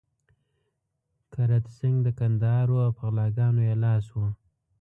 کرت 1.33 1.65
سېنګ 1.77 1.97
د 2.05 2.07
کندهار 2.19 2.67
وو 2.71 2.79
او 2.85 2.91
په 2.97 3.03
غلاګانو 3.09 3.61
يې 3.69 3.75
لاس 3.83 4.05
و. 4.13 4.17